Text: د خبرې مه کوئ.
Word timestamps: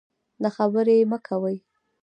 د 0.41 0.43
خبرې 0.55 0.97
مه 1.11 1.17
کوئ. 1.27 1.57